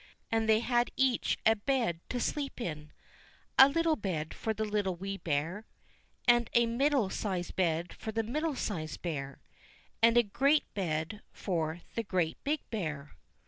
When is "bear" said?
5.17-5.67, 9.03-9.39, 12.71-13.11